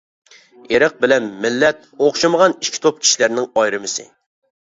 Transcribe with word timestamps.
ئىرق 0.77 0.95
بىلەن 1.03 1.27
مىللەت 1.43 1.85
ئوخشىمىغان 2.07 2.57
ئىككى 2.57 2.83
توپ 2.87 2.99
كىشىلەرنىڭ 3.05 3.47
ئايرىمىسى. 3.63 4.09